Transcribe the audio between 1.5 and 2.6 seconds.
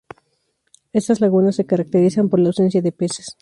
se caracterizan por la